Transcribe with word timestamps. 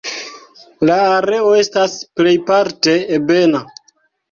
La 0.89 0.95
areo 1.17 1.51
estas 1.59 1.99
plejparte 2.23 2.97
ebena. 3.21 3.65